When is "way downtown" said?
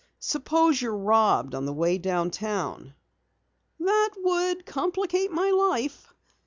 1.73-2.95